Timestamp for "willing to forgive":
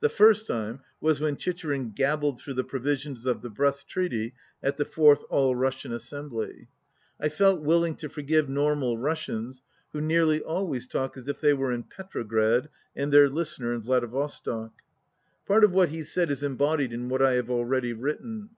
7.60-8.48